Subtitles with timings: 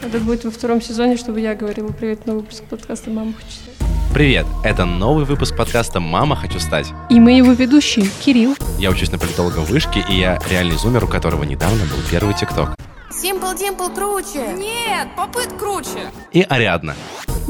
[0.00, 3.88] Это будет во втором сезоне, чтобы я говорила привет на выпуск подкаста «Мама хочу стать».
[4.14, 4.46] Привет!
[4.62, 6.86] Это новый выпуск подкаста «Мама, хочу стать».
[7.10, 8.56] И мы его ведущие, Кирилл.
[8.78, 12.34] Я учусь на политолога в вышке, и я реальный зумер, у которого недавно был первый
[12.34, 12.76] ТикТок.
[13.10, 14.54] Симпл Димпл круче.
[14.56, 16.10] Нет, попыт круче.
[16.32, 16.94] И Ариадна.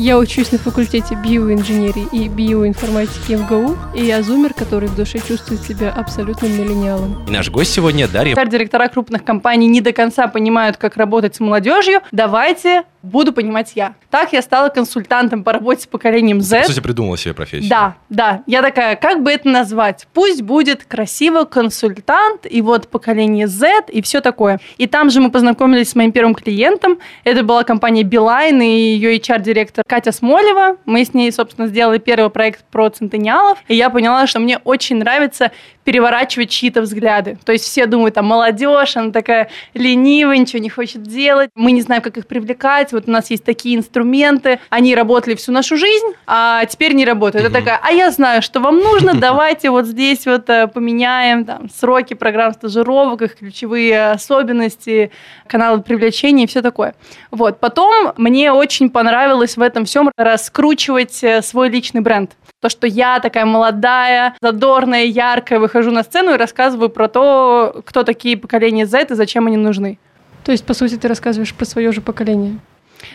[0.01, 5.61] Я учусь на факультете биоинженерии и биоинформатики МГУ, и я зумер, который в душе чувствует
[5.61, 7.25] себя абсолютным миллениалом.
[7.27, 8.37] И наш гость сегодня Дарья.
[8.46, 12.00] Директора крупных компаний не до конца понимают, как работать с молодежью.
[12.13, 13.95] Давайте буду понимать я.
[14.11, 16.63] Так я стала консультантом по работе с поколением Z.
[16.63, 17.69] По сути, придумала себе профессию.
[17.69, 18.43] Да, да.
[18.46, 20.07] Я такая, как бы это назвать?
[20.13, 24.61] Пусть будет красиво консультант, и вот поколение Z, и все такое.
[24.79, 26.99] И там же мы познакомились с моим первым клиентом.
[27.25, 30.77] Это была компания Билайн, и ее HR-директор Катя Смолева.
[30.85, 33.59] Мы с ней, собственно, сделали первый проект про центениалов.
[33.69, 35.51] И я поняла, что мне очень нравится
[35.89, 37.39] переворачивать чьи-то взгляды.
[37.47, 41.81] То есть все думают, там, молодежь, она такая ленивая, ничего не хочет делать, мы не
[41.81, 46.09] знаем, как их привлекать, вот у нас есть такие инструменты, они работали всю нашу жизнь,
[46.27, 47.47] а теперь не работают.
[47.47, 51.70] Это такая, а я знаю, что вам нужно, давайте вот здесь вот э, поменяем там,
[51.70, 55.11] сроки программ стажировок, их ключевые особенности,
[55.47, 56.97] каналы привлечения и все такое.
[57.30, 57.61] Вот.
[57.61, 62.36] Потом мне очень понравилось в этом всем раскручивать э, свой личный бренд.
[62.60, 68.02] То, что я такая молодая, задорная, яркая, выхожу на сцену и рассказываю про то, кто
[68.02, 69.98] такие поколения Z и зачем они нужны.
[70.44, 72.58] То есть, по сути, ты рассказываешь про свое же поколение.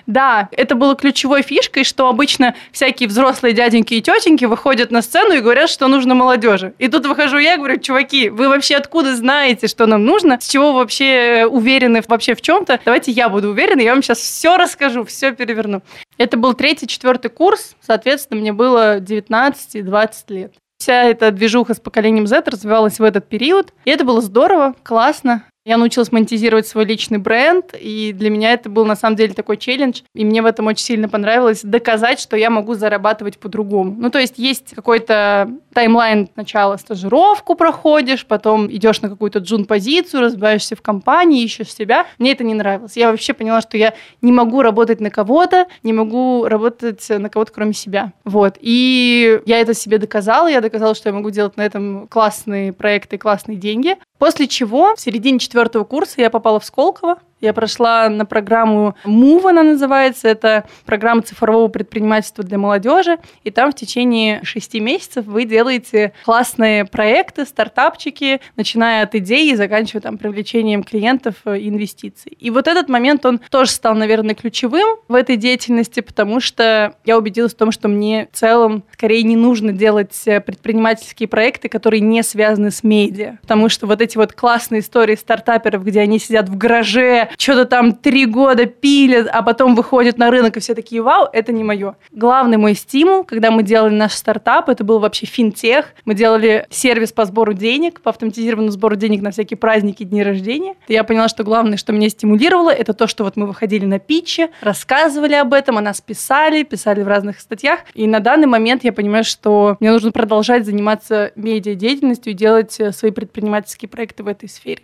[0.07, 5.33] Да, это было ключевой фишкой, что обычно всякие взрослые дяденьки и тетеньки выходят на сцену
[5.33, 6.73] и говорят, что нужно молодежи.
[6.77, 10.39] И тут выхожу я и говорю, чуваки, вы вообще откуда знаете, что нам нужно?
[10.39, 12.79] С чего вообще уверены вообще в чем-то?
[12.85, 15.81] Давайте я буду уверена, я вам сейчас все расскажу, все переверну.
[16.17, 20.53] Это был третий, четвертый курс, соответственно, мне было 19 и 20 лет.
[20.77, 23.73] Вся эта движуха с поколением Z развивалась в этот период.
[23.85, 25.45] И это было здорово, классно.
[25.65, 29.55] Я научилась монетизировать свой личный бренд, и для меня это был на самом деле такой
[29.55, 33.95] челлендж, и мне в этом очень сильно понравилось доказать, что я могу зарабатывать по-другому.
[33.97, 40.75] Ну, то есть есть какой-то таймлайн сначала стажировку проходишь, потом идешь на какую-то джун-позицию, разбиваешься
[40.75, 42.07] в компании, ищешь себя.
[42.17, 42.97] Мне это не нравилось.
[42.97, 47.53] Я вообще поняла, что я не могу работать на кого-то, не могу работать на кого-то,
[47.53, 48.11] кроме себя.
[48.25, 48.57] Вот.
[48.59, 53.17] И я это себе доказала, я доказала, что я могу делать на этом классные проекты,
[53.17, 53.95] классные деньги.
[54.19, 59.49] После чего в середине четвертого курса я попала в Сколково, я прошла на программу MOVE,
[59.49, 60.27] она называется.
[60.27, 63.17] Это программа цифрового предпринимательства для молодежи.
[63.43, 69.55] И там в течение шести месяцев вы делаете классные проекты, стартапчики, начиная от идеи и
[69.55, 72.31] заканчивая там привлечением клиентов и инвестиций.
[72.39, 77.17] И вот этот момент, он тоже стал, наверное, ключевым в этой деятельности, потому что я
[77.17, 82.23] убедилась в том, что мне в целом скорее не нужно делать предпринимательские проекты, которые не
[82.23, 83.39] связаны с медиа.
[83.41, 87.93] Потому что вот эти вот классные истории стартаперов, где они сидят в гараже, что-то там
[87.93, 91.95] три года пилят, а потом выходят на рынок, и все такие, вау, это не мое.
[92.11, 95.93] Главный мой стимул, когда мы делали наш стартап, это был вообще финтех.
[96.05, 100.75] Мы делали сервис по сбору денег, по автоматизированному сбору денег на всякие праздники, дни рождения.
[100.87, 104.49] Я поняла, что главное, что меня стимулировало, это то, что вот мы выходили на питче,
[104.61, 107.79] рассказывали об этом, о нас писали, писали в разных статьях.
[107.93, 112.91] И на данный момент я понимаю, что мне нужно продолжать заниматься медиа-деятельностью и делать э,
[112.91, 114.83] свои предпринимательские проекты в этой сфере.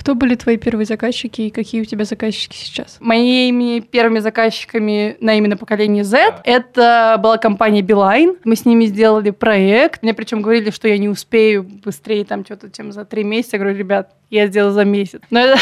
[0.00, 2.96] Кто были твои первые заказчики и какие у тебя заказчики сейчас?
[3.00, 8.38] Моими первыми заказчиками на именно поколение Z это была компания Beeline.
[8.44, 10.02] Мы с ними сделали проект.
[10.02, 13.56] Мне причем говорили, что я не успею быстрее там что-то, чем за три месяца.
[13.56, 15.20] Я говорю, ребят, я сделала за месяц.
[15.28, 15.60] Но это,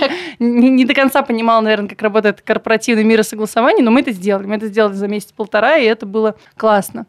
[0.00, 0.10] я
[0.40, 4.10] не, не до конца понимала, наверное, как работает корпоративный мир и согласование, но мы это
[4.10, 4.46] сделали.
[4.46, 7.06] Мы это сделали за месяц-полтора, и это было классно.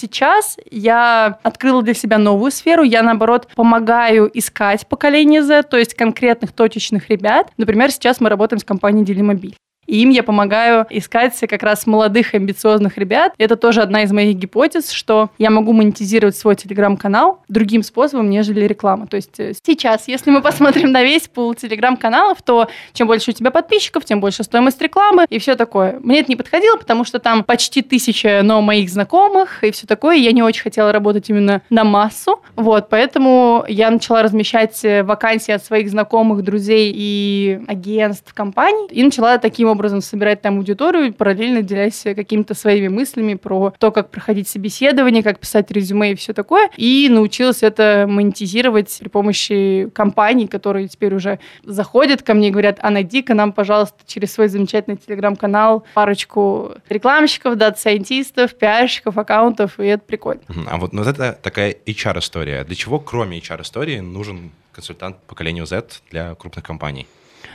[0.00, 2.84] Сейчас я открыла для себя новую сферу.
[2.84, 7.50] Я, наоборот, помогаю искать поколение Z, то есть конкретных точечных ребят.
[7.56, 9.56] Например, сейчас мы работаем с компанией Делимобиль.
[9.88, 13.32] И им я помогаю искать как раз молодых амбициозных ребят.
[13.38, 18.66] Это тоже одна из моих гипотез, что я могу монетизировать свой телеграм-канал другим способом, нежели
[18.66, 19.06] реклама.
[19.06, 23.34] То есть э, сейчас, если мы посмотрим на весь пул телеграм-каналов, то чем больше у
[23.34, 25.98] тебя подписчиков, тем больше стоимость рекламы и все такое.
[26.02, 30.16] Мне это не подходило, потому что там почти тысяча, но моих знакомых и все такое.
[30.16, 32.40] Я не очень хотела работать именно на массу.
[32.56, 38.88] Вот, поэтому я начала размещать э, вакансии от своих знакомых, друзей и агентств, компаний.
[38.90, 43.92] И начала таким образом образом собирать там аудиторию, параллельно делясь какими-то своими мыслями про то,
[43.92, 46.68] как проходить собеседование, как писать резюме и все такое.
[46.76, 52.78] И научилась это монетизировать при помощи компаний, которые теперь уже заходят ко мне и говорят,
[52.82, 60.02] а найди-ка нам, пожалуйста, через свой замечательный телеграм-канал парочку рекламщиков, дата-сайентистов, пиарщиков, аккаунтов, и это
[60.04, 60.42] прикольно.
[60.66, 62.64] А вот, ну, вот это такая HR-история.
[62.64, 67.06] Для чего, кроме HR-истории, нужен консультант поколению Z для крупных компаний?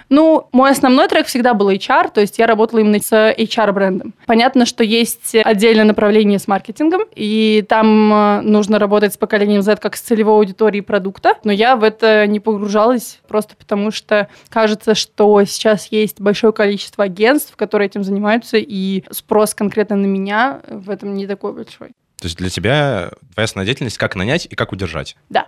[0.09, 4.13] Ну, мой основной трек всегда был HR, то есть я работала именно с HR-брендом.
[4.25, 9.77] Понятно, что есть отдельное направление с маркетингом, и там э, нужно работать с поколением Z
[9.77, 14.95] как с целевой аудиторией продукта, но я в это не погружалась просто потому, что кажется,
[14.95, 20.89] что сейчас есть большое количество агентств, которые этим занимаются, и спрос конкретно на меня в
[20.89, 21.89] этом не такой большой.
[22.19, 25.17] То есть для тебя твоя основная деятельность как нанять и как удержать?
[25.29, 25.47] Да.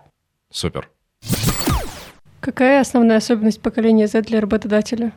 [0.51, 0.89] Супер.
[2.45, 5.13] Какая основная особенность поколения Z для работодателя?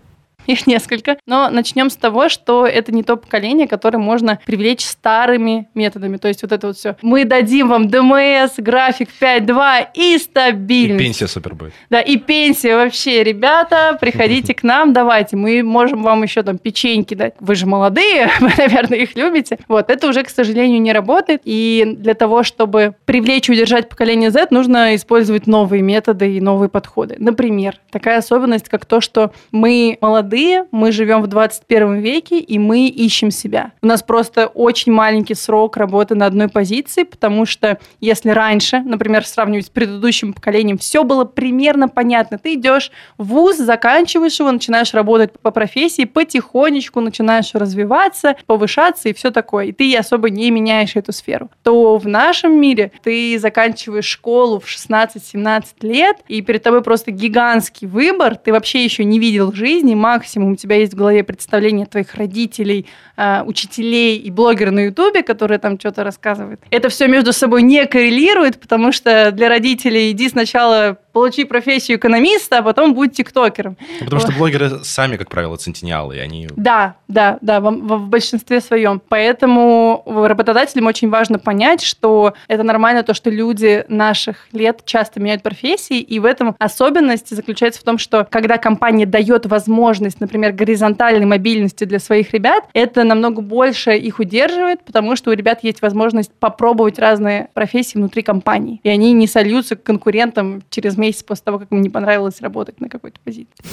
[0.49, 1.19] Их несколько.
[1.27, 6.17] Но начнем с того, что это не то поколение, которое можно привлечь старыми методами.
[6.17, 6.97] То есть вот это вот все.
[7.03, 11.01] Мы дадим вам ДМС, график 5.2 и стабильность.
[11.01, 11.75] И пенсия супер будет.
[11.91, 13.23] Да, и пенсия вообще.
[13.23, 15.37] Ребята, приходите к нам, давайте.
[15.37, 17.35] Мы можем вам еще там печеньки дать.
[17.41, 19.59] Вы же молодые, вы, наверное, их любите.
[19.69, 21.43] Вот, это уже, к сожалению, не работает.
[21.45, 26.71] И для того, чтобы привлечь и удержать поколение Z, нужно использовать новые методы и новые
[26.71, 27.17] подходы.
[27.19, 32.59] Например, такая особенность, как то, что мы молодые, молодые, мы живем в 21 веке, и
[32.59, 33.73] мы ищем себя.
[33.83, 39.27] У нас просто очень маленький срок работы на одной позиции, потому что если раньше, например,
[39.27, 42.39] сравнивать с предыдущим поколением, все было примерно понятно.
[42.39, 49.13] Ты идешь в ВУЗ, заканчиваешь его, начинаешь работать по профессии, потихонечку начинаешь развиваться, повышаться и
[49.13, 49.67] все такое.
[49.67, 51.51] И ты особо не меняешь эту сферу.
[51.63, 57.87] То в нашем мире ты заканчиваешь школу в 16-17 лет, и перед тобой просто гигантский
[57.87, 61.87] выбор, ты вообще еще не видел жизни, максимум максимум у тебя есть в голове представление
[61.87, 62.85] твоих родителей,
[63.17, 66.61] э, учителей и блогера на Ютубе, которые там что-то рассказывают.
[66.71, 72.59] Это все между собой не коррелирует, потому что для родителей иди сначала получи профессию экономиста,
[72.59, 73.77] а потом будь тиктокером.
[73.99, 76.49] Ну, потому что блогеры сами, как правило, центениалы, и они...
[76.55, 79.03] Да, да, да, в, в, большинстве своем.
[79.09, 85.43] Поэтому работодателям очень важно понять, что это нормально то, что люди наших лет часто меняют
[85.43, 91.27] профессии, и в этом особенность заключается в том, что когда компания дает возможность, например, горизонтальной
[91.27, 96.31] мобильности для своих ребят, это намного больше их удерживает, потому что у ребят есть возможность
[96.39, 101.45] попробовать разные профессии внутри компании, и они не сольются к конкурентам через месяц месяц после
[101.45, 103.65] того, как мне не понравилось работать на какой-то позиции.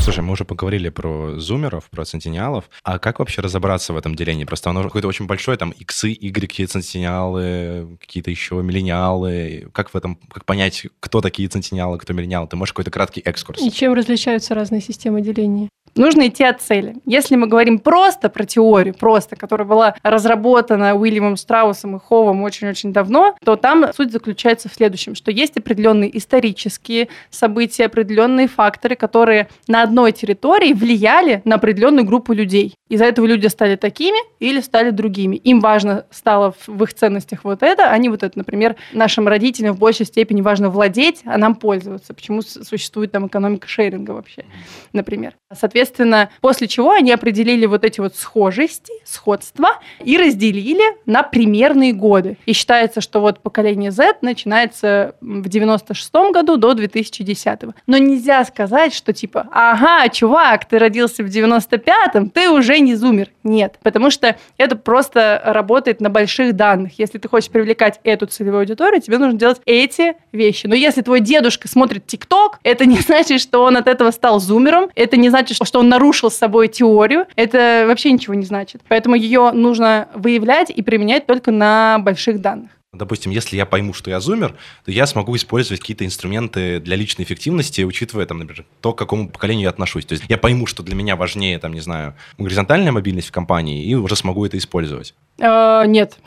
[0.00, 2.64] Слушай, мы уже поговорили про зумеров, про центениалов.
[2.82, 4.44] А как вообще разобраться в этом делении?
[4.44, 9.68] Просто оно какое-то очень большое, там, иксы, игреки, центениалы, какие-то еще миллениалы.
[9.72, 12.48] Как в этом, как понять, кто такие центениалы, кто миллениалы?
[12.48, 13.62] Ты можешь какой-то краткий экскурс?
[13.62, 15.68] И чем различаются разные системы деления?
[15.96, 16.96] Нужно идти от цели.
[17.06, 22.92] Если мы говорим просто про теорию, просто, которая была разработана Уильямом Страусом и Ховом очень-очень
[22.92, 29.48] давно, то там суть заключается в следующем, что есть определенные исторические события, определенные факторы, которые
[29.68, 32.74] на одной территории влияли на определенную группу людей.
[32.88, 35.36] Из-за этого люди стали такими или стали другими.
[35.36, 38.36] Им важно стало в их ценностях вот это, не вот это.
[38.36, 42.14] Например, нашим родителям в большей степени важно владеть, а нам пользоваться.
[42.14, 44.44] Почему существует там экономика шеринга вообще,
[44.92, 45.34] например.
[45.52, 51.92] Соответственно, Соответственно, после чего они определили вот эти вот схожести, сходства и разделили на примерные
[51.92, 52.38] годы.
[52.46, 57.60] И считается, что вот поколение Z начинается в 96 году до 2010.
[57.86, 63.28] Но нельзя сказать, что типа, ага, чувак, ты родился в 95-м, ты уже не зумер.
[63.42, 66.98] Нет, потому что это просто работает на больших данных.
[66.98, 70.66] Если ты хочешь привлекать эту целевую аудиторию, тебе нужно делать эти вещи.
[70.66, 74.88] Но если твой дедушка смотрит ТикТок, это не значит, что он от этого стал зумером,
[74.94, 78.80] это не значит, что что он нарушил с собой теорию, это вообще ничего не значит.
[78.86, 82.70] Поэтому ее нужно выявлять и применять только на больших данных.
[82.92, 84.54] Допустим, если я пойму, что я зумер,
[84.84, 89.28] то я смогу использовать какие-то инструменты для личной эффективности, учитывая, там, например, то, к какому
[89.28, 90.06] поколению я отношусь.
[90.06, 93.84] То есть я пойму, что для меня важнее, там, не знаю, горизонтальная мобильность в компании,
[93.84, 95.12] и уже смогу это использовать.
[95.40, 96.18] Э, нет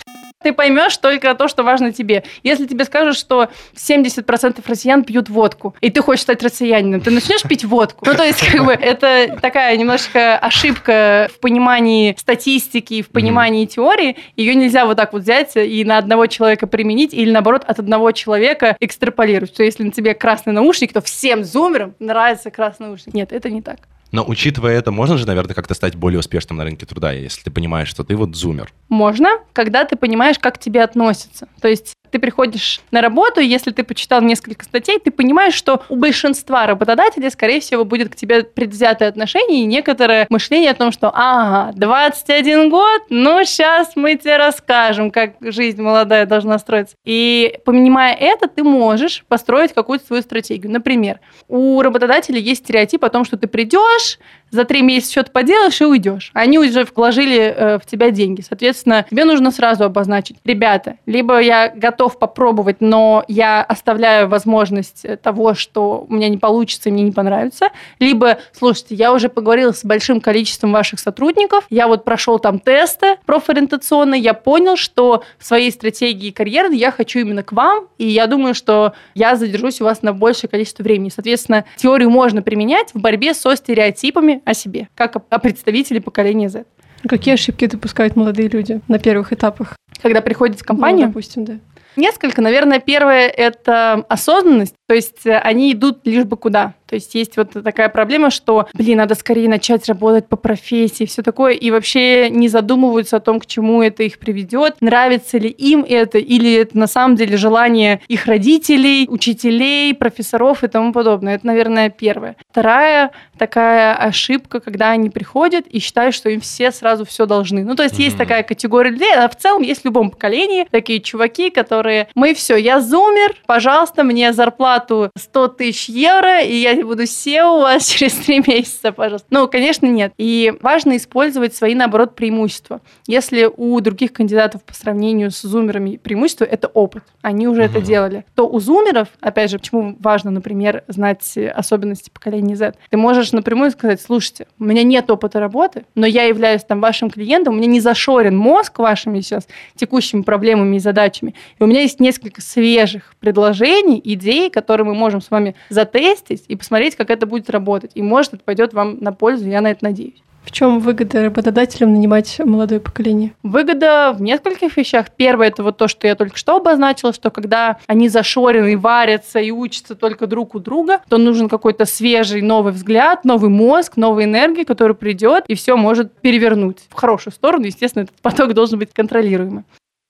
[0.44, 2.24] ты поймешь только то, что важно тебе.
[2.44, 7.44] Если тебе скажут, что 70% россиян пьют водку, и ты хочешь стать россиянином, ты начнешь
[7.44, 8.06] пить водку.
[8.06, 13.68] Ну, то есть, как бы, это такая немножко ошибка в понимании статистики, в понимании mm-hmm.
[13.68, 14.18] теории.
[14.36, 18.12] Ее нельзя вот так вот взять и на одного человека применить, или наоборот, от одного
[18.12, 19.54] человека экстраполировать.
[19.54, 23.14] Что если на тебе красный наушник, то всем зумерам нравится красный наушник.
[23.14, 23.80] Нет, это не так.
[24.12, 27.52] Но учитывая это, можно же, наверное, как-то стать более успешным на рынке труда, если ты
[27.52, 28.72] понимаешь, что ты вот зумер.
[28.90, 31.48] Можно, когда ты понимаешь, как к тебе относятся.
[31.62, 35.84] То есть ты приходишь на работу, и если ты почитал несколько статей, ты понимаешь, что
[35.90, 40.92] у большинства работодателей, скорее всего, будет к тебе предвзятое отношение и некоторое мышление о том,
[40.92, 46.96] что ага, 21 год, ну сейчас мы тебе расскажем, как жизнь молодая должна строиться.
[47.06, 50.72] И понимая это, ты можешь построить какую-то свою стратегию.
[50.72, 54.20] Например, у работодателя есть стереотип о том, что ты придешь,
[54.52, 56.32] за три месяца что-то поделаешь и уйдешь.
[56.34, 58.42] Они уже вложили э, в тебя деньги.
[58.42, 65.54] Соответственно, тебе нужно сразу обозначить, ребята, либо я готов попробовать, но я оставляю возможность того,
[65.54, 69.84] что у меня не получится и мне не понравится, либо, слушайте, я уже поговорила с
[69.84, 75.72] большим количеством ваших сотрудников, я вот прошел там тесты профориентационные, я понял, что в своей
[75.72, 80.02] стратегии карьеры я хочу именно к вам, и я думаю, что я задержусь у вас
[80.02, 81.10] на большее количество времени.
[81.10, 86.66] Соответственно, теорию можно применять в борьбе со стереотипами о себе, как о представителе поколения Z.
[87.08, 89.76] Какие ошибки допускают молодые люди на первых этапах?
[90.02, 91.08] Когда приходят в компанию?
[91.08, 91.60] Ну, допустим, да.
[91.96, 92.42] Несколько.
[92.42, 94.76] Наверное, первое– это осознанность.
[94.88, 96.74] То есть э, они идут лишь бы куда.
[96.88, 101.22] То есть есть вот такая проблема, что, блин, надо скорее начать работать по профессии, все
[101.22, 105.86] такое, и вообще не задумываются о том, к чему это их приведет, нравится ли им
[105.88, 111.36] это, или это на самом деле желание их родителей, учителей, профессоров и тому подобное.
[111.36, 112.38] Это, наверное, первое.
[112.50, 117.66] Вторая такая ошибка, когда они приходят и считают, что им все сразу все должны.
[117.66, 118.04] Ну, то есть mm-hmm.
[118.04, 122.34] есть такая категория людей, а в целом есть в любом поколении такие чуваки, которые, мы
[122.34, 124.77] все, я зумер, пожалуйста, мне зарплату
[125.16, 129.28] 100 тысяч евро, и я буду SEO у вас через три месяца, пожалуйста.
[129.30, 130.14] Ну, конечно, нет.
[130.18, 132.82] И важно использовать свои, наоборот, преимущества.
[133.08, 137.66] Если у других кандидатов по сравнению с зумерами преимущество– это опыт, они уже uh-huh.
[137.66, 142.98] это делали, то у зумеров, опять же, почему важно, например, знать особенности поколения Z, ты
[142.98, 147.56] можешь напрямую сказать, слушайте, у меня нет опыта работы, но я являюсь там вашим клиентом,
[147.56, 152.00] у меня не зашорен мозг вашими сейчас текущими проблемами и задачами, и у меня есть
[152.00, 157.50] несколько свежих предложений, идей, которые мы можем с вами затестить и посмотреть, как это будет
[157.50, 157.92] работать.
[157.96, 160.22] И может, это пойдет вам на пользу, я на это надеюсь.
[160.48, 163.34] В чем выгода работодателям нанимать молодое поколение?
[163.44, 165.08] Выгода в нескольких вещах.
[165.14, 169.52] Первое это вот то, что я только что обозначила, что когда они зашорены, варятся и
[169.52, 174.64] учатся только друг у друга, то нужен какой-то свежий новый взгляд, новый мозг, новая энергия,
[174.64, 177.66] которая придет и все может перевернуть в хорошую сторону.
[177.66, 179.66] Естественно, этот поток должен быть контролируемый.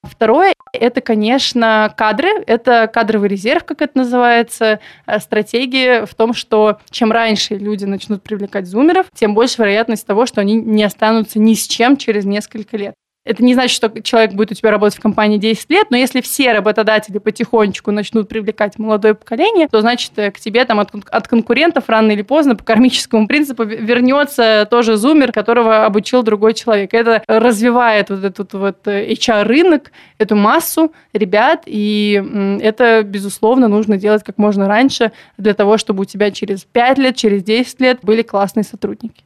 [0.07, 2.29] Второе– это, конечно, кадры.
[2.47, 4.79] Это кадровый резерв, как это называется.
[5.05, 10.25] Э, стратегия в том, что чем раньше люди начнут привлекать зумеров, тем больше вероятность того,
[10.25, 12.95] что они не останутся ни с чем через несколько лет.
[13.27, 16.21] Это не значит, что человек будет у тебя работать в компании 10 лет, но если
[16.21, 21.27] все работодатели потихонечку начнут привлекать молодое поколение, то значит э, к тебе там от, от
[21.27, 26.93] конкурентов рано или поздно по кармическому принципу вернется тоже зумер, которого обучил другой человек.
[26.93, 34.23] Это развивает вот этот вот HR-рынок, э, эту массу ребят, и это, безусловно, нужно делать
[34.23, 38.21] как можно раньше для того, чтобы у тебя через 5 лет, через 10 лет были
[38.21, 39.25] классные сотрудники.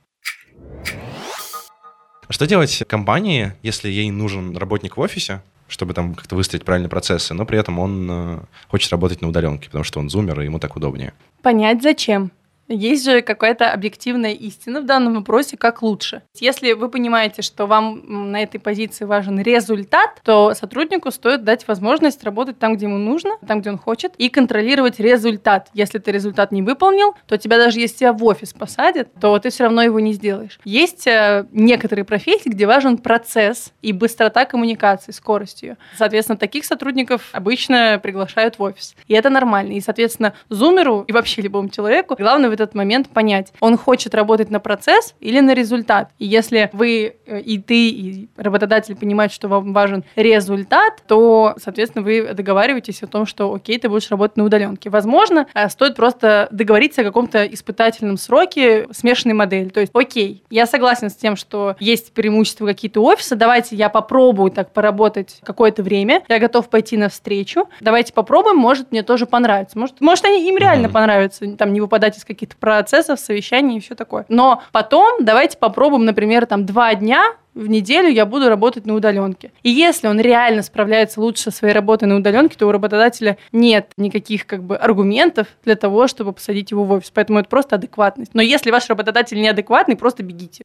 [2.32, 7.34] Что делать компании, если ей нужен работник в офисе, чтобы там как-то выстроить правильные процессы,
[7.34, 10.58] но при этом он э, хочет работать на удаленке, потому что он зумер, и ему
[10.58, 11.14] так удобнее?
[11.42, 12.32] Понять зачем.
[12.72, 16.24] Есть же какая-то объективная истина в данном вопросе, как лучше.
[16.40, 22.24] Если вы понимаете, что вам на этой позиции важен результат, то сотруднику стоит дать возможность
[22.24, 25.70] работать там, где ему нужно, там, где он хочет, и контролировать результат.
[25.74, 29.50] Если ты результат не выполнил, то тебя даже если тебя в офис посадят, то ты
[29.50, 30.60] все равно его не сделаешь.
[30.64, 35.78] Есть э, некоторые профессии, где важен процесс и быстрота коммуникации, скорость ее.
[35.98, 38.96] Соответственно, таких сотрудников обычно приглашают в офис.
[39.08, 39.74] И это нормально.
[39.74, 44.50] И, соответственно, зумеру и вообще любому человеку главное в этот момент понять, он хочет работать
[44.50, 46.12] на процесс или на результат.
[46.20, 52.04] И если вы э, и ты, и работодатель понимают, что вам важен результат, то, соответственно,
[52.04, 54.90] вы договариваетесь о том, что окей, ты будешь работать на удаленке.
[54.90, 59.70] Возможно, э, стоит просто договориться о каком-то испытательном сроке смешанной модели.
[59.70, 64.52] То есть, окей, я согласен с тем, что есть преимущества какие-то офиса, давайте я попробую
[64.52, 69.78] так поработать какое-то время, я готов пойти навстречу, давайте попробуем, может, мне тоже понравится.
[69.78, 73.80] Может, может они им реально понравятся, там, не выпадать из каких-то каких-то процессов, совещаний и
[73.80, 74.26] все такое.
[74.30, 79.52] Но потом давайте попробуем, например, там два дня в неделю я буду работать на удаленке.
[79.62, 83.92] И если он реально справляется лучше со своей работой на удаленке, то у работодателя нет
[83.98, 87.12] никаких как бы аргументов для того, чтобы посадить его в офис.
[87.12, 88.34] Поэтому это просто адекватность.
[88.34, 90.64] Но если ваш работодатель неадекватный, просто бегите.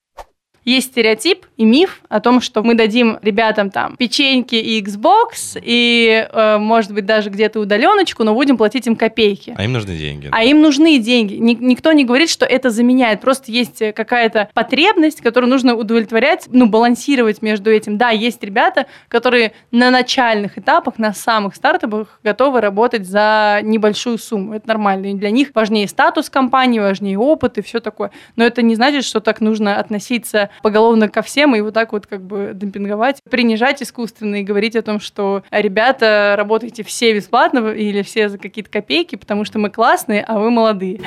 [0.66, 6.26] Есть стереотип и миф о том, что мы дадим ребятам там печеньки и Xbox, и,
[6.28, 9.54] э, может быть, даже где-то удаленочку, но будем платить им копейки.
[9.56, 10.28] А им нужны деньги.
[10.32, 11.34] А им нужны деньги.
[11.34, 13.20] Ник- никто не говорит, что это заменяет.
[13.20, 17.96] Просто есть какая-то потребность, которую нужно удовлетворять, ну, балансировать между этим.
[17.96, 24.54] Да, есть ребята, которые на начальных этапах, на самых стартапах готовы работать за небольшую сумму.
[24.54, 25.12] Это нормально.
[25.12, 28.10] И для них важнее статус компании, важнее опыт и все такое.
[28.34, 32.06] Но это не значит, что так нужно относиться поголовно ко всем и вот так вот
[32.06, 38.02] как бы демпинговать, принижать искусственно и говорить о том, что ребята, работаете все бесплатно или
[38.02, 41.00] все за какие-то копейки, потому что мы классные, а вы молодые.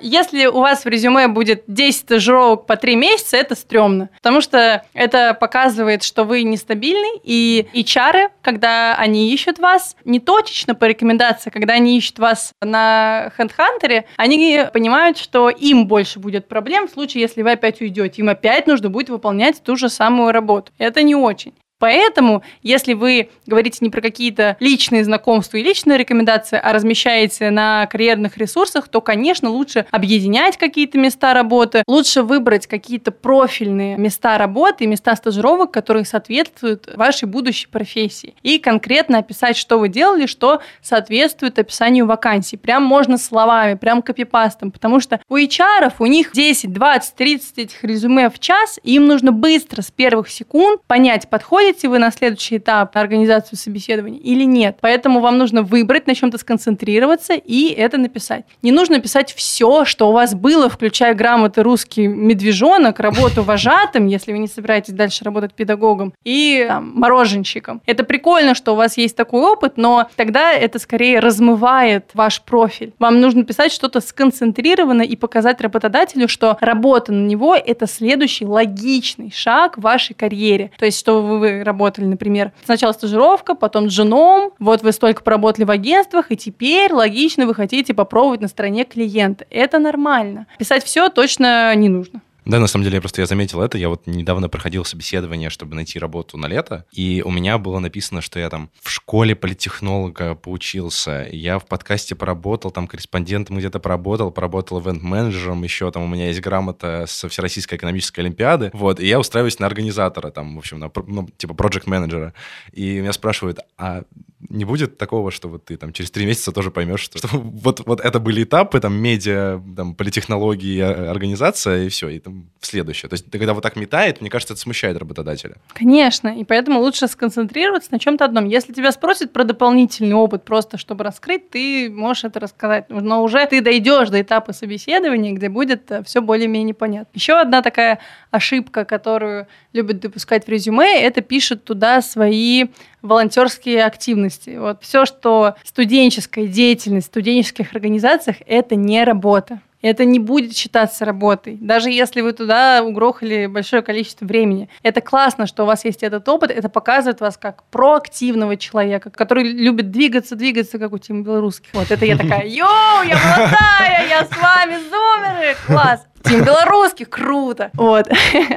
[0.00, 4.10] Если у вас в резюме будет 10 стажировок по 3 месяца, это стрёмно.
[4.16, 10.74] Потому что это показывает, что вы нестабильны, и HR, когда они ищут вас, не точечно
[10.74, 16.88] по рекомендации, когда они ищут вас на HeadHunter, они понимают, что им больше будет проблем
[16.88, 18.22] в случае, если вы опять уйдете.
[18.22, 20.72] Им опять нужно будет выполнять ту же самую работу.
[20.78, 21.54] Это не очень.
[21.80, 27.86] Поэтому, если вы говорите не про какие-то личные знакомства и личные рекомендации, а размещаете на
[27.86, 34.84] карьерных ресурсах, то, конечно, лучше объединять какие-то места работы, лучше выбрать какие-то профильные места работы
[34.84, 38.34] и места стажировок, которые соответствуют вашей будущей профессии.
[38.42, 42.58] И конкретно описать, что вы делали, что соответствует описанию вакансий.
[42.58, 47.84] Прям можно словами, прям копипастом, потому что у HR у них 10, 20, 30 этих
[47.84, 52.10] резюме в час, и им нужно быстро с первых секунд понять, подходит переходите вы на
[52.10, 54.78] следующий этап организацию собеседования или нет.
[54.80, 58.44] Поэтому вам нужно выбрать, на чем-то сконцентрироваться и это написать.
[58.62, 64.32] Не нужно писать все, что у вас было, включая грамоты русский медвежонок, работу вожатым, если
[64.32, 67.80] вы не собираетесь дальше работать педагогом, и там, мороженщиком.
[67.86, 72.92] Это прикольно, что у вас есть такой опыт, но тогда это скорее размывает ваш профиль.
[72.98, 79.32] Вам нужно писать что-то сконцентрированно и показать работодателю, что работа на него– это следующий логичный
[79.34, 80.70] шаг в вашей карьере.
[80.78, 85.64] То есть, что вы работали, например, сначала стажировка, потом с женом, вот вы столько поработали
[85.64, 89.46] в агентствах, и теперь логично вы хотите попробовать на стороне клиента.
[89.50, 90.46] Это нормально.
[90.58, 92.20] Писать все точно не нужно.
[92.44, 93.78] Да, на самом деле, я просто я заметил это.
[93.78, 98.20] Я вот недавно проходил собеседование, чтобы найти работу на лето, и у меня было написано,
[98.20, 104.30] что я там в школе политехнолога поучился, я в подкасте поработал, там корреспондентом где-то поработал,
[104.30, 109.20] поработал ивент-менеджером, еще там у меня есть грамота со Всероссийской экономической олимпиады, вот, и я
[109.20, 112.34] устраиваюсь на организатора, там, в общем, на, ну, типа, проект-менеджера.
[112.72, 114.02] И меня спрашивают, а
[114.48, 117.86] не будет такого, что вот ты там через три месяца тоже поймешь, что, что вот,
[117.86, 122.18] вот это были этапы, там, медиа, там, политехнологии, а, организация, и все, и
[122.60, 123.08] в следующее.
[123.08, 125.56] То есть, когда вот так метает, мне кажется, это смущает работодателя.
[125.72, 128.46] Конечно, и поэтому лучше сконцентрироваться на чем-то одном.
[128.46, 132.86] Если тебя спросят про дополнительный опыт, просто чтобы раскрыть, ты можешь это рассказать.
[132.88, 137.10] Но уже ты дойдешь до этапа собеседования, где будет э, все более-менее понятно.
[137.14, 142.66] Еще одна такая ошибка, которую любят допускать в резюме, это пишут туда свои
[143.02, 144.56] волонтерские активности.
[144.58, 149.60] Вот все, что студенческая деятельность в студенческих организациях, это не работа.
[149.82, 154.68] Это не будет считаться работой, даже если вы туда угрохали большое количество времени.
[154.82, 159.44] Это классно, что у вас есть этот опыт, это показывает вас как проактивного человека, который
[159.44, 161.70] любит двигаться, двигаться, как у Тима Белорусских.
[161.72, 166.06] Вот это я такая, йоу, я молодая, я с вами, зумеры, класс.
[166.30, 167.70] Тим белорусских, круто.
[167.74, 168.08] Вот.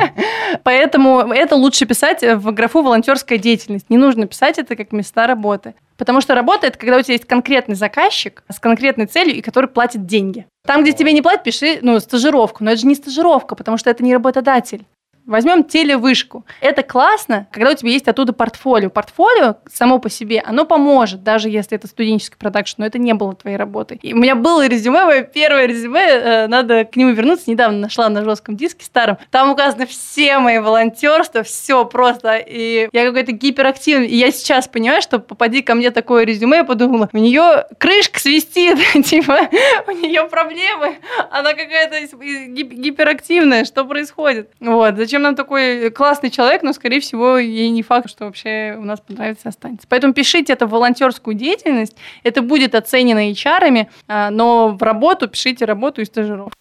[0.63, 3.89] Поэтому это лучше писать в графу волонтерская деятельность.
[3.89, 5.73] Не нужно писать это как места работы.
[5.97, 9.69] Потому что работа это когда у тебя есть конкретный заказчик с конкретной целью и который
[9.69, 10.45] платит деньги.
[10.65, 12.63] Там, где тебе не платят, пиши ну, стажировку.
[12.63, 14.85] Но это же не стажировка, потому что это не работодатель.
[15.25, 16.45] Возьмем телевышку.
[16.59, 18.89] Это классно, когда у тебя есть оттуда портфолио.
[18.89, 23.33] Портфолио само по себе, оно поможет, даже если это студенческий продакшн, но это не было
[23.33, 23.99] твоей работой.
[24.01, 28.09] И у меня было резюме, мое первое резюме, э, надо к нему вернуться, недавно нашла
[28.09, 29.17] на жестком диске старом.
[29.31, 32.37] Там указаны все мои волонтерства, все просто.
[32.37, 34.07] И я какой-то гиперактивный.
[34.07, 38.19] И я сейчас понимаю, что попади ко мне такое резюме, я подумала, у нее крышка
[38.19, 39.49] свистит, типа,
[39.87, 40.97] у нее проблемы,
[41.31, 44.49] она какая-то гиперактивная, что происходит?
[44.59, 48.75] Вот, зачем зачем нам такой классный человек, но, скорее всего, ей не факт, что вообще
[48.79, 49.85] у нас понравится останется.
[49.87, 55.65] Поэтому пишите это в волонтерскую деятельность, это будет оценено HR, а, но в работу пишите
[55.65, 56.53] работу и стажировку.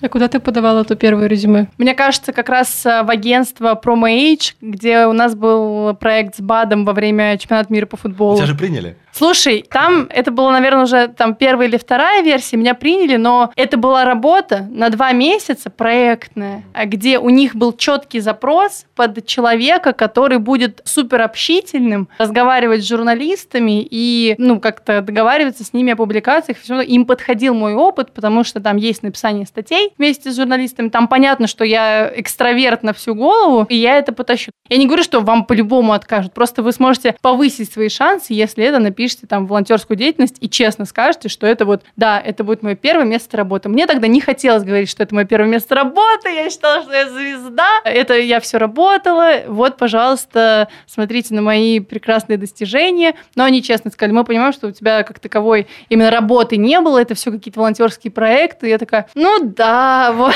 [0.00, 1.68] А куда ты подавала это первое резюме?
[1.78, 6.84] Мне кажется, как раз а, в агентство PromoAge, где у нас был проект с БАДом
[6.84, 8.36] во время чемпионата мира по футболу.
[8.36, 8.96] Тебя же приняли?
[9.12, 13.76] Слушай, там это было, наверное, уже там первая или вторая версия, меня приняли, но это
[13.76, 20.38] была работа на два месяца проектная, где у них был четкий запрос под человека, который
[20.38, 26.58] будет супер общительным, разговаривать с журналистами и, ну, как-то договариваться с ними о публикациях.
[26.58, 29.61] Все, им подходил мой опыт, потому что там есть написание статей
[29.98, 30.88] вместе с журналистами.
[30.88, 34.52] Там понятно, что я экстраверт на всю голову, и я это потащу.
[34.68, 38.78] Я не говорю, что вам по-любому откажут, просто вы сможете повысить свои шансы, если это
[38.78, 43.04] напишите там волонтерскую деятельность и честно скажете, что это вот, да, это будет мое первое
[43.04, 43.68] место работы.
[43.68, 47.08] Мне тогда не хотелось говорить, что это мое первое место работы, я считала, что я
[47.08, 53.14] звезда, это я все работала, вот, пожалуйста, смотрите на мои прекрасные достижения.
[53.34, 56.98] Но они честно сказали, мы понимаем, что у тебя как таковой именно работы не было,
[56.98, 58.68] это все какие-то волонтерские проекты.
[58.68, 60.34] Я такая, ну да, вот.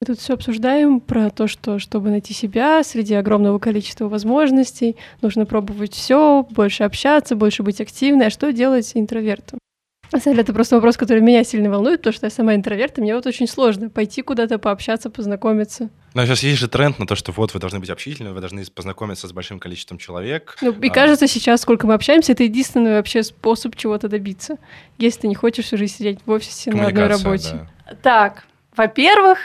[0.00, 5.46] Мы тут все обсуждаем про то, что чтобы найти себя среди огромного количества возможностей, нужно
[5.46, 8.26] пробовать все, больше общаться, больше быть активной.
[8.26, 9.60] А что делать интровертом?
[10.12, 12.98] На самом деле, это просто вопрос, который меня сильно волнует, потому что я сама интроверт,
[12.98, 15.90] и мне вот очень сложно пойти куда-то пообщаться, познакомиться.
[16.14, 18.62] Но сейчас есть же тренд на то, что вот вы должны быть общительны, вы должны
[18.66, 20.56] познакомиться с большим количеством человек.
[20.60, 24.58] Ну, и А, кажется, сейчас, сколько мы общаемся, это единственный вообще способ чего-то добиться.
[24.98, 27.68] Если ты не хочешь всю жизнь сидеть в офисе на одной работе.
[27.86, 27.96] да.
[28.02, 28.44] Так,
[28.76, 29.38] во-первых,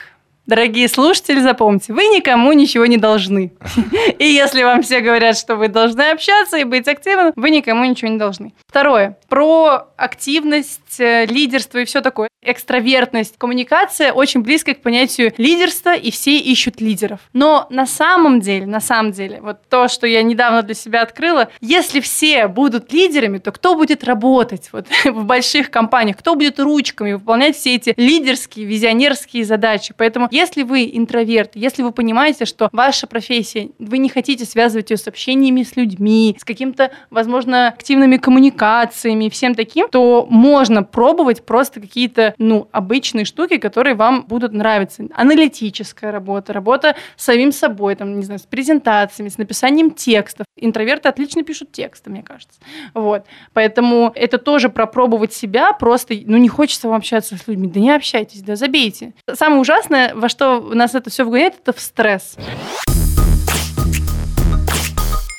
[0.45, 3.51] дорогие слушатели, запомните, вы никому ничего не должны.
[4.19, 8.09] И если вам все говорят, что вы должны общаться и быть активным, вы никому ничего
[8.09, 8.53] не должны.
[8.77, 9.17] Второе.
[9.27, 12.29] Про активность, э, лидерство и все такое.
[12.43, 17.19] Экстравертность, коммуникация очень близко к понятию лидерства, и все ищут лидеров.
[17.33, 21.49] Но на самом деле, на самом деле, вот то, что я недавно для себя открыла,
[21.59, 27.13] если все будут лидерами, то кто будет работать вот, в больших компаниях, кто будет ручками
[27.13, 29.95] выполнять все эти лидерские, визионерские задачи.
[29.97, 34.97] Поэтому, если вы интроверт, если вы понимаете, что ваша профессия, вы не хотите связывать ее
[34.97, 38.66] с общениями с людьми, с каким-то, возможно, активными коммуникациями
[39.27, 45.07] и всем таким, то можно пробовать просто какие-то, ну, обычные штуки, которые вам будут нравиться.
[45.13, 50.45] Аналитическая работа, работа с самим собой, там, не знаю, с презентациями, с написанием текстов.
[50.55, 52.59] Интроверты отлично пишут тексты, мне кажется.
[52.93, 53.25] Вот.
[53.53, 57.67] Поэтому это тоже пропробовать себя, просто, ну, не хочется вам общаться с людьми.
[57.67, 59.13] Да не общайтесь, да забейте.
[59.33, 62.37] Самое ужасное, во что нас это все вгоняет, это в стресс.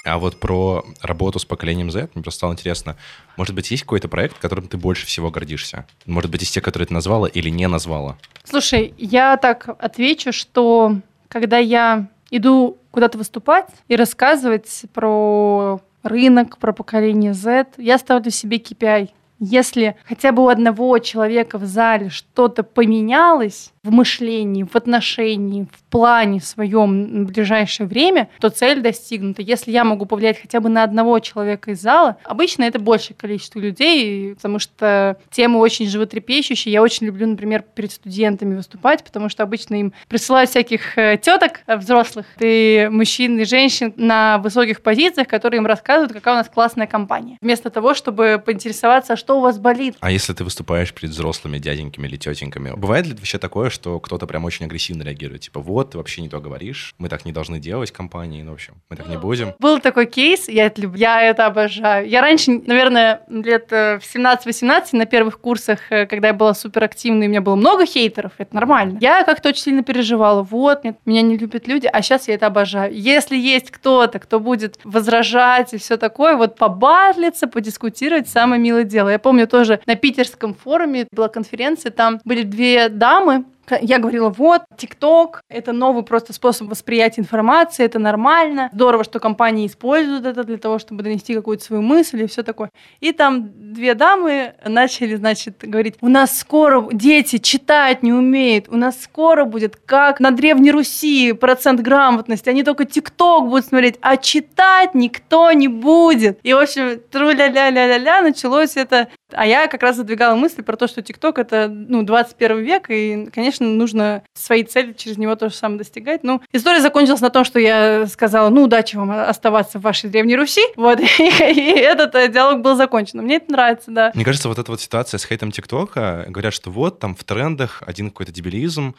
[0.08, 2.96] А вот про работу с поколением Z, мне просто стало интересно,
[3.36, 5.86] может быть, есть какой-то проект, которым ты больше всего гордишься?
[6.06, 8.16] Может быть, из тех, которые ты назвала или не назвала?
[8.44, 10.96] Слушай, я так отвечу, что
[11.28, 18.56] когда я иду куда-то выступать и рассказывать про рынок, про поколение Z, я ставлю себе
[18.56, 19.10] KPI.
[19.40, 25.90] Если хотя бы у одного человека в зале что-то поменялось в мышлении, в отношении, в
[25.90, 29.40] плане своем в ближайшее время, то цель достигнута.
[29.40, 33.58] Если я могу повлиять хотя бы на одного человека из зала, обычно это большее количество
[33.58, 36.72] людей, потому что темы очень животрепещущие.
[36.72, 41.60] Я очень люблю, например, перед студентами выступать, потому что обычно им присылают всяких э, теток
[41.66, 46.48] э, взрослых, и мужчин, и женщин на высоких позициях, которые им рассказывают, какая у нас
[46.48, 47.38] классная компания.
[47.40, 49.96] Вместо того, чтобы поинтересоваться, а что у вас болит.
[50.00, 54.26] А если ты выступаешь перед взрослыми дяденьками или тетеньками, бывает ли вообще такое, что кто-то
[54.26, 55.42] прям очень агрессивно реагирует?
[55.42, 58.54] Типа, вот, ты вообще не то говоришь, мы так не должны делать компании, ну, в
[58.54, 59.54] общем, мы так не будем.
[59.60, 62.08] Был такой кейс, я это люблю, я это обожаю.
[62.08, 67.26] Я раньше, наверное, лет э, в 17-18 на первых курсах, э, когда я была суперактивной,
[67.26, 68.98] у меня было много хейтеров, это нормально.
[69.00, 72.46] Я как-то очень сильно переживала, вот, нет, меня не любят люди, а сейчас я это
[72.46, 72.92] обожаю.
[72.92, 79.08] Если есть кто-то, кто будет возражать и все такое, вот побадлиться, подискутировать, самое милое дело.
[79.08, 83.44] Я помню тоже на питерском форуме была конференция, там были две дамы,
[83.80, 88.70] я говорила, вот, ТикТок– это новый просто способ восприятия информации, это нормально.
[88.72, 92.70] Здорово, что компании используют это для того, чтобы донести какую-то свою мысль и все такое.
[93.00, 98.76] И там две дамы начали, значит, говорить, у нас скоро дети читать не умеют, у
[98.76, 104.16] нас скоро будет, как на Древней Руси, процент грамотности, они только ТикТок будут смотреть, а
[104.16, 106.38] читать никто не будет.
[106.42, 111.02] И, в общем, тру-ля-ля-ля-ля-ля, началось это а я как раз задвигала мысли про то, что
[111.02, 116.24] ТикТок это ну, 21 век, и, конечно, нужно свои цели через него тоже самое достигать.
[116.24, 120.36] Ну, история закончилась на том, что я сказала, ну, удачи вам оставаться в вашей Древней
[120.36, 120.62] Руси.
[120.76, 123.20] Вот, и, и этот э, диалог был закончен.
[123.20, 124.12] Мне это нравится, да.
[124.14, 127.82] Мне кажется, вот эта вот ситуация с хейтом ТикТока, говорят, что вот там в трендах
[127.86, 128.94] один какой-то дебилизм.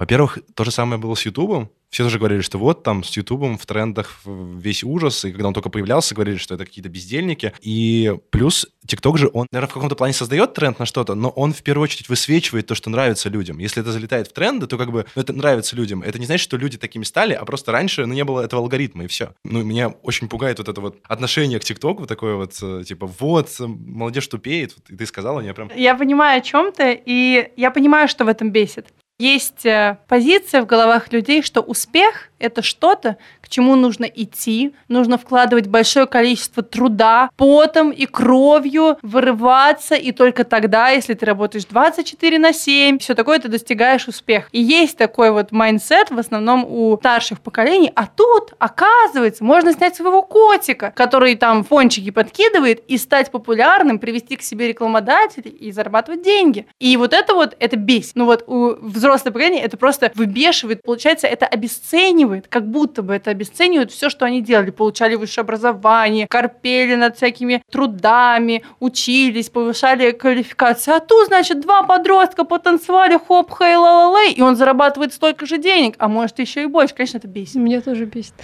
[0.00, 1.70] Во-первых, то же самое было с Ютубом.
[1.90, 5.54] Все тоже говорили, что вот там с Ютубом в трендах весь ужас, и когда он
[5.54, 7.52] только появлялся, говорили, что это какие-то бездельники.
[7.60, 11.52] И плюс ТикТок же, он, наверное, в каком-то плане создает тренд на что-то, но он
[11.52, 13.58] в первую очередь высвечивает то, что нравится людям.
[13.58, 16.02] Если это залетает в тренды, то как бы ну, это нравится людям.
[16.02, 19.04] Это не значит, что люди такими стали, а просто раньше ну, не было этого алгоритма,
[19.04, 19.34] и все.
[19.44, 23.50] Ну, меня очень пугает вот это вот отношение к ТикТоку, такое вот, э, типа, вот,
[23.58, 25.70] молодежь тупеет, и ты сказала, я прям...
[25.76, 28.86] Я понимаю о чем-то, и я понимаю, что в этом бесит.
[29.20, 33.18] Есть э, позиция в головах людей, что успех– это что-то,
[33.50, 40.90] чему нужно идти, нужно вкладывать большое количество труда, потом и кровью, вырываться, и только тогда,
[40.90, 44.48] если ты работаешь 24 на 7, все такое, ты достигаешь успеха.
[44.52, 49.96] И есть такой вот mindset в основном у старших поколений, а тут, оказывается, можно снять
[49.96, 56.22] своего котика, который там пончики подкидывает, и стать популярным, привести к себе рекламодателей и зарабатывать
[56.22, 56.66] деньги.
[56.78, 58.12] И вот это вот, это бесит.
[58.14, 63.30] Ну вот у взрослого поколения это просто выбешивает, получается, это обесценивает, как будто бы это
[63.40, 64.70] обесценивают все, что они делали.
[64.70, 70.96] Получали высшее образование, корпели над всякими трудами, учились, повышали квалификацию.
[70.96, 75.58] А тут, значит, два подростка потанцевали, хоп, хей, ла ла и он зарабатывает столько же
[75.58, 76.94] денег, а может еще и больше.
[76.94, 77.54] Конечно, это бесит.
[77.54, 78.34] Меня тоже бесит.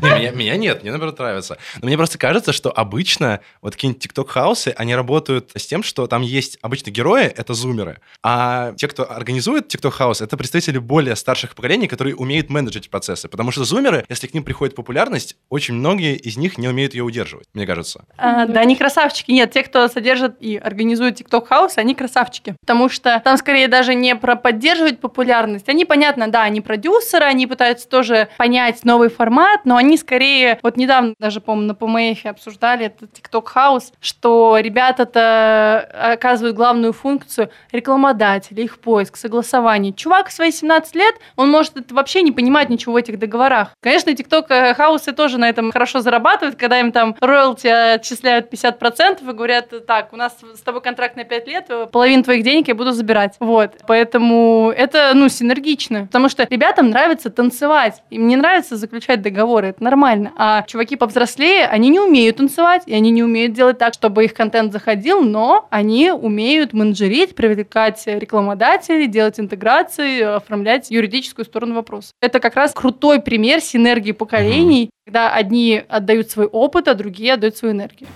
[0.00, 1.58] Не, меня, меня нет, мне, наоборот, нравится.
[1.80, 6.22] Но мне просто кажется, что обычно вот какие-нибудь TikTok-хаусы, они работают с тем, что там
[6.22, 11.54] есть обычно герои, это зумеры, а те, кто организует TikTok house, это представители более старших
[11.54, 13.28] поколений, которые умеют менеджить процессы.
[13.28, 17.04] Потому что зумеры, если к ним приходит популярность, очень многие из них не умеют ее
[17.04, 18.04] удерживать, мне кажется.
[18.18, 19.30] А, да, они красавчики.
[19.30, 22.54] Нет, те, кто содержит и организует TikTok house, они красавчики.
[22.60, 25.68] Потому что там скорее даже не про поддерживать популярность.
[25.70, 30.76] Они, понятно, да, они продюсеры, они пытаются тоже понять новый формат, но они скорее, вот
[30.76, 38.62] недавно даже, по-моему, на ПМЭФ обсуждали этот TikTok house, что ребята-то оказывают главную функцию рекламодателя,
[38.62, 39.94] их поиск, согласование.
[39.94, 43.61] Чувак в свои 17 лет, он может вообще не понимать ничего в этих договорах.
[43.80, 49.72] Конечно, TikTok-хаусы тоже на этом хорошо зарабатывают, когда им там роялти отчисляют 50% и говорят,
[49.86, 53.36] так, у нас с тобой контракт на 5 лет, половину твоих денег я буду забирать.
[53.40, 53.72] Вот.
[53.86, 56.06] Поэтому это, ну, синергично.
[56.06, 58.02] Потому что ребятам нравится танцевать.
[58.10, 59.68] Им не нравится заключать договоры.
[59.68, 60.32] Это нормально.
[60.36, 64.34] А чуваки повзрослее, они не умеют танцевать, и они не умеют делать так, чтобы их
[64.34, 72.12] контент заходил, но они умеют менеджерить, привлекать рекламодателей, делать интеграции, оформлять юридическую сторону вопроса.
[72.20, 77.56] Это как раз крутой пример синергии поколений, когда одни отдают свой опыт, а другие отдают
[77.56, 78.08] свою энергию.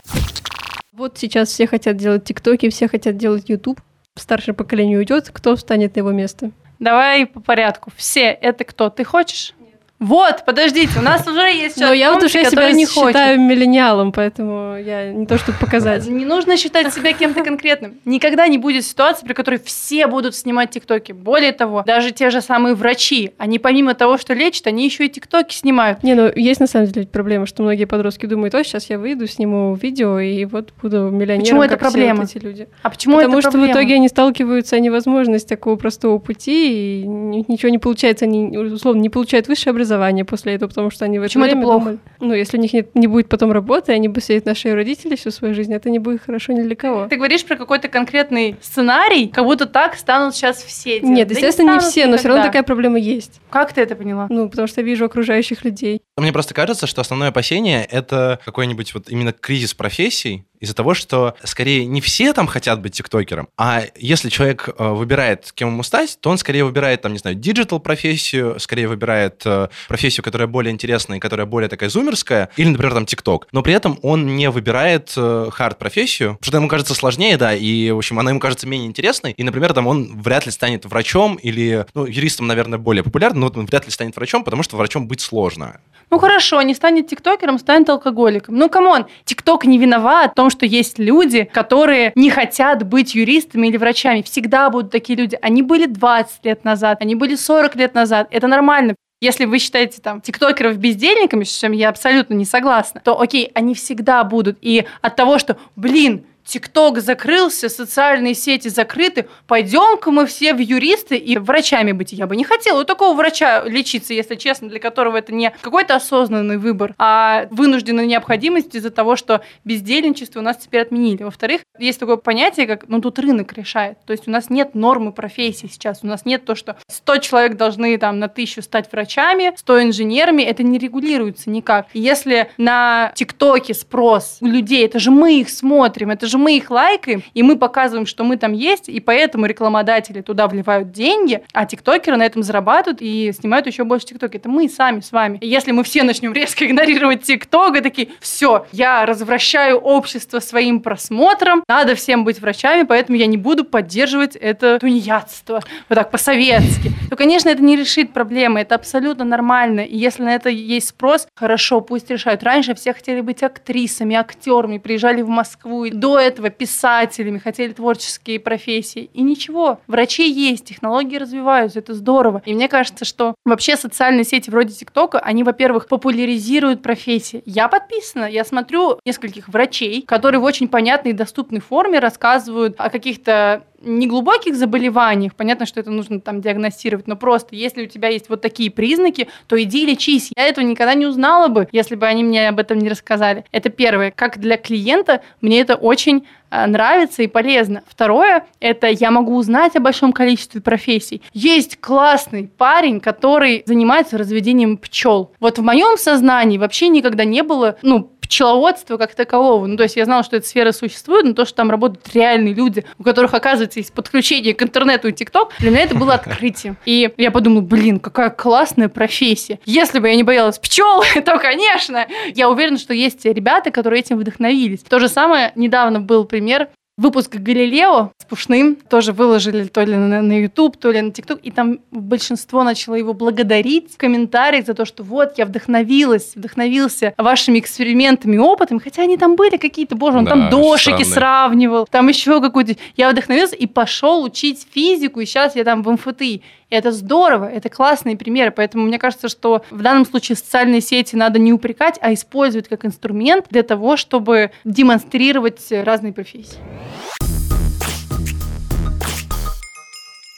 [0.93, 3.81] Вот сейчас все хотят делать тиктоки, все хотят делать YouTube.
[4.15, 6.53] Старшее поколение уйдет, кто встанет на его место?
[6.79, 7.91] Давай по порядку.
[7.97, 8.89] Все, это кто?
[8.89, 9.55] Ты хочешь?
[9.99, 14.77] Вот, подождите, у нас уже есть Но я в душе себя не считаю миллениалом, поэтому
[14.79, 16.07] я не то, чтобы показать.
[16.07, 17.95] Не нужно считать себя кем-то конкретным.
[18.05, 21.13] Никогда не будет ситуации, при которой все будут снимать тиктоки.
[21.13, 25.09] Более того, даже те же самые врачи, они помимо того, что лечат, они еще и
[25.09, 26.03] тиктоки снимают.
[26.03, 29.27] Не, ну есть на самом деле проблема, что многие подростки думают, о, сейчас я выйду,
[29.27, 32.21] сниму видео, и вот буду миллионером, Почему это проблема?
[32.23, 32.69] Вот эти люди.
[32.83, 37.07] А почему Потому это что в итоге они сталкиваются о невозможности такого простого пути, и
[37.07, 41.19] ничего не получается, они, условно, не получают высшее образование, образование после этого, потому что они
[41.19, 41.85] в это Почему время это плохо?
[41.85, 44.75] думали, ну, если у них нет, не будет потом работы, они бы сидеть на шее
[44.75, 47.07] родителей всю свою жизнь, это не будет хорошо ни для кого.
[47.09, 51.01] Ты говоришь про какой-то конкретный сценарий, как будто так станут сейчас все.
[51.01, 51.17] Делать.
[51.17, 53.41] Нет, да естественно, не, не все, но все равно такая проблема есть.
[53.51, 54.27] Как ты это поняла?
[54.29, 56.03] Ну, потому что я вижу окружающих людей.
[56.17, 61.35] Мне просто кажется, что основное опасение— это какой-нибудь вот именно кризис профессий, из-за того, что
[61.45, 66.19] скорее не все там хотят быть тиктокером, а если человек э, выбирает, кем ему стать,
[66.21, 70.73] то он скорее выбирает, там, не знаю, digital профессию, скорее выбирает э, профессию, которая более
[70.73, 73.49] интересная и которая более такая зумерская, или, например, там, TikTok.
[73.53, 77.91] Но при этом он не выбирает э, hard-профессию, потому что ему кажется сложнее, да, и,
[77.91, 81.37] в общем, она ему кажется менее интересной, и, например, там, он вряд ли станет врачом
[81.37, 84.77] или, ну, юристом, наверное, более популярным, но вот он вряд ли станет врачом, потому что
[84.77, 85.81] врачом быть сложно.
[86.11, 88.55] Ну хорошо, не станет тиктокером, станет алкоголиком.
[88.57, 93.15] Ну come on, TikTok не виноват в том, что есть люди, которые не хотят быть
[93.17, 94.23] юристами или врачами.
[94.23, 95.37] Всегда будут такие люди.
[95.43, 98.29] Они были 20 лет назад, они были 40 лет назад.
[98.31, 98.95] Это нормально.
[99.21, 103.75] Если вы считаете там тиктокеров бездельниками, с чем я абсолютно не согласна, то окей, они
[103.75, 104.59] всегда будут.
[104.61, 109.27] И от того, что, блин, TikTok закрылся, социальные сети закрыты.
[109.47, 112.13] Пойдем-ка мы все в юристы и врачами быть.
[112.13, 115.97] Я бы не хотела у такого врача лечиться, если честно, для которого это не какой-то
[115.97, 121.25] осознанный выбор, а вынужденная необходимость из-за того, что бездельничество у нас теперь отменили.
[121.25, 123.99] Во-вторых, есть такое понятие, как, ну, тут рынок решает.
[124.07, 126.01] То есть у нас нет нормы профессии сейчас.
[126.03, 130.43] У нас нет то, что 100 человек должны там на тысячу стать врачами, 100 инженерами.
[130.43, 131.89] Это не регулируется никак.
[131.93, 136.57] Если на ТикТоке спрос у людей, это же мы их смотрим, это же же мы
[136.57, 141.43] их лайкаем, и мы показываем, что мы там есть, и поэтому рекламодатели туда вливают деньги,
[141.53, 144.37] а тиктокеры на этом зарабатывают и снимают еще больше тиктоки.
[144.37, 145.39] Это мы сами с вами.
[145.41, 150.81] И если мы все начнем резко игнорировать тикток и такие, все, я развращаю общество своим
[150.81, 156.93] просмотром, надо всем быть врачами, поэтому я не буду поддерживать это тунеядство, вот так по-советски,
[157.11, 159.81] то, конечно, это не решит проблемы, это абсолютно нормально.
[159.81, 162.43] И если на это есть спрос, хорошо, пусть решают.
[162.43, 168.41] Раньше все хотели быть актрисами, актерами, приезжали в Москву, и до этого писателями, хотели творческие
[168.41, 169.11] профессии.
[169.15, 172.43] И ничего, врачи есть, технологии развиваются, это здорово.
[172.45, 177.43] И мне кажется, что вообще социальные сети вроде ТикТока, они, во-первых, популяризируют профессии.
[177.47, 182.91] Я подписана, я смотрю нескольких врачей, которые в очень понятной и доступной форме рассказывают о
[182.91, 188.29] каких-то неглубоких заболеваниях, понятно, что это нужно там диагностировать, но просто если у тебя есть
[188.29, 190.31] вот такие признаки, то иди лечись.
[190.37, 193.45] Я этого никогда не узнала бы, если бы они мне об этом не рассказали.
[193.53, 194.11] Это первое.
[194.11, 197.83] Как для клиента, мне это очень очень а, нравится и полезно.
[197.89, 201.23] Второе– это я могу узнать о большом количестве профессий.
[201.33, 205.33] Есть классный парень, который занимается разведением пчел.
[205.41, 209.67] Вот в моем сознании вообще никогда не было, ну, пчеловодства как такового.
[209.67, 212.55] Ну, то есть я знала, что эта сфера существует, но то, что там работают реальные
[212.55, 216.77] люди, у которых, оказывается, есть подключение к интернету и ТикТок, для меня это было открытием.
[216.85, 219.61] И я подумала, блин, какая классная профессия.
[219.65, 224.19] Если бы я не боялась пчел, то, конечно, я уверена, что есть ребята, которые этим
[224.19, 224.81] вдохновились.
[224.81, 230.23] То же самое недавно был пример выпуск Галилео с Пушным тоже выложили то ли на,
[230.23, 234.75] на YouTube, то ли на TikTok, и там большинство начало его благодарить в комментариях за
[234.75, 240.19] то, что вот, я вдохновилась, вдохновился вашими экспериментами, опытами, хотя они там были какие-то, боже,
[240.19, 241.05] он Да, там дошики странные.
[241.05, 242.77] сравнивал, там еще какую-то...
[242.97, 246.43] Я вдохновился и пошел учить физику, и сейчас я там в МФТИ.
[246.69, 251.15] И это здорово, это классные примеры, поэтому мне кажется, что в данном случае социальные сети
[251.15, 256.59] надо не упрекать, а использовать как инструмент для того, чтобы демонстрировать разные профессии.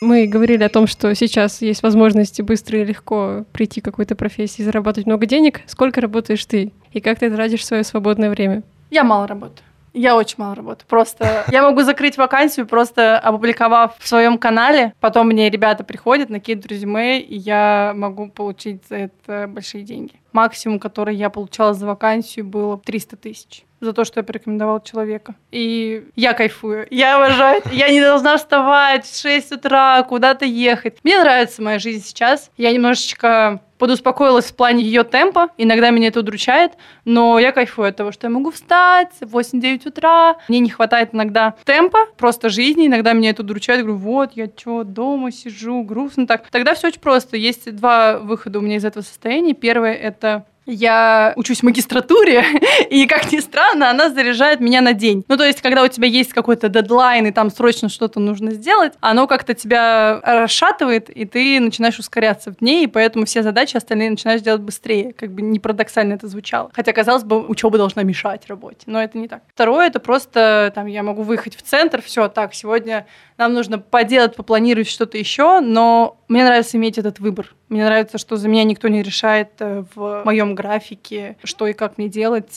[0.00, 4.62] Мы говорили о том, что сейчас есть возможности быстро и легко прийти к какой-то профессии
[4.62, 5.62] и зарабатывать много денег.
[5.66, 6.72] Сколько работаешь ты?
[6.92, 8.62] И как ты тратишь свое свободное время?
[8.90, 9.66] Я мало работаю.
[9.94, 10.86] Я очень мало работаю.
[10.88, 14.92] Просто я могу закрыть вакансию, просто опубликовав в своем канале.
[15.00, 20.12] Потом мне ребята приходят, накидывают резюме, и я могу получить за это большие деньги.
[20.32, 25.34] Максимум, который я получала за вакансию, было 300 тысяч за то, что я порекомендовала человека.
[25.50, 26.86] И я кайфую.
[26.90, 27.62] Я обожаю.
[27.72, 30.98] Я не должна вставать в 6 утра, куда-то ехать.
[31.04, 32.50] Мне нравится моя жизнь сейчас.
[32.56, 35.50] Я немножечко подуспокоилась в плане ее темпа.
[35.56, 36.72] Иногда меня это удручает,
[37.04, 40.36] но я кайфую от того, что я могу встать в 8-9 утра.
[40.48, 42.88] Мне не хватает иногда темпа, просто жизни.
[42.88, 43.82] Иногда меня это удручает.
[43.82, 46.48] Говорю, вот, я что, дома сижу, грустно так.
[46.50, 47.36] Тогда все очень просто.
[47.36, 49.54] Есть два выхода у меня из этого состояния.
[49.54, 52.44] Первое— это я учусь в магистратуре,
[52.90, 55.24] и, как ни странно, она заряжает меня на день.
[55.28, 58.92] Ну, то есть, когда у тебя есть какой-то дедлайн, и там срочно что-то нужно сделать,
[59.00, 64.10] оно как-то тебя расшатывает, и ты начинаешь ускоряться в дне, и поэтому все задачи остальные
[64.10, 65.12] начинаешь делать быстрее.
[65.12, 66.70] Как бы не парадоксально это звучало.
[66.74, 69.42] Хотя, казалось бы, учеба должна мешать работе, но это не так.
[69.52, 73.06] Второе, это просто, там, я могу выехать в центр, все, так, сегодня
[73.38, 77.54] нам нужно поделать, попланировать что-то еще, но мне нравится иметь этот выбор.
[77.68, 81.98] Мне нравится, что за меня никто не решает э, в моем графике, что и как
[81.98, 82.54] мне делать.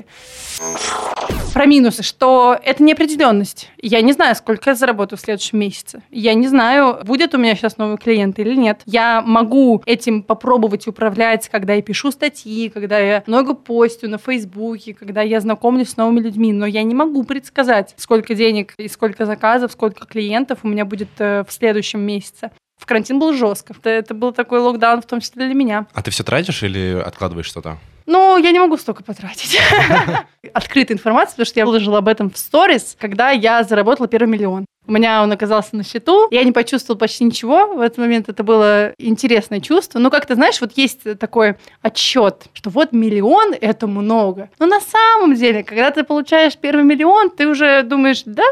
[1.54, 3.70] Про минусы, что это неопределенность.
[3.82, 6.02] Я не знаю, сколько я заработаю в следующем месяце.
[6.10, 8.82] Я не знаю, будет у меня сейчас новый клиент или нет.
[8.86, 14.94] Я могу этим попробовать управлять, когда я пишу статьи, когда я много постю на Фейсбуке,
[14.94, 19.26] когда я знакомлюсь с новыми людьми, но я не могу предсказать, сколько денег и сколько
[19.26, 22.52] заказов, сколько клиентов у меня будет э, в следующем месяце.
[22.82, 23.76] В карантин был жестко.
[23.78, 25.86] Это, это был такой локдаун, в том числе для меня.
[25.94, 27.78] А ты все тратишь или откладываешь что-то?
[28.08, 29.60] Ну, я не могу столько потратить.
[30.54, 34.66] Открытая информация, потому что я выложила об этом в сторис, когда я заработала первый миллион.
[34.88, 37.68] У меня он оказался на счету, я не почувствовала почти ничего.
[37.76, 40.00] В этот момент это было интересное чувство.
[40.00, 44.50] Ну, как ты знаешь, вот есть такой отчет, что вот миллион– это много.
[44.58, 48.44] Но на самом деле, когда ты получаешь первый миллион, ты уже думаешь, да,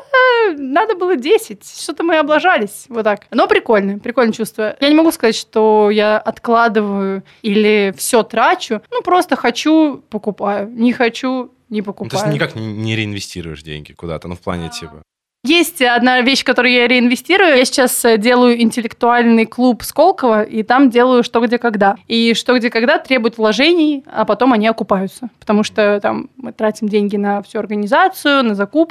[0.56, 3.26] надо было 10, что-то мы облажались, вот так.
[3.32, 4.76] Но прикольно, прикольное чувство.
[4.80, 10.94] Я не могу сказать, что я откладываю или все трачу, ну, просто хочу– покупаю, не
[10.94, 12.10] хочу– не Ну, покупаю.
[12.10, 15.04] то есть никак не- не реинвестируешь деньги куда-то, ну в плане типа.
[15.46, 17.56] Есть одна вещь, которую я реинвестирую.
[17.56, 21.96] Я сейчас э, делаю интеллектуальный клуб Сколково, и там делаю что, где, когда.
[22.10, 25.30] И что, где, когда требует вложений, а потом они окупаются.
[25.40, 28.88] Потому что там мы тратим деньги на всю организацию, на закупки,